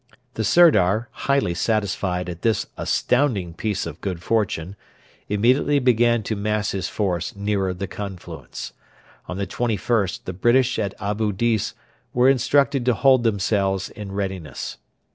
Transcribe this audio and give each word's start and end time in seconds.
The 0.33 0.43
Sirdar, 0.43 1.09
highly 1.11 1.53
satisfied 1.53 2.27
at 2.27 2.41
this 2.41 2.65
astounding 2.75 3.53
piece 3.53 3.85
of 3.85 4.01
good 4.01 4.23
fortune, 4.23 4.75
immediately 5.29 5.77
began 5.77 6.23
to 6.23 6.35
mass 6.35 6.71
his 6.71 6.87
force 6.89 7.35
nearer 7.35 7.71
the 7.71 7.85
confluence. 7.85 8.73
On 9.27 9.37
the 9.37 9.45
21st 9.45 10.21
the 10.25 10.33
British 10.33 10.79
at 10.79 10.95
Abu 10.99 11.31
Dis 11.31 11.75
were 12.15 12.29
instructed 12.29 12.83
to 12.85 12.95
hold 12.95 13.21
themselves 13.23 13.91
in 13.91 14.11
readiness. 14.11 14.79